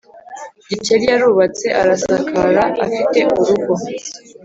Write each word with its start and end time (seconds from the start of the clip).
gikeli 0.69 1.03
yarubatse, 1.11 1.67
arasakara, 1.81 2.63
afite 2.85 3.17
urugo 3.39 3.73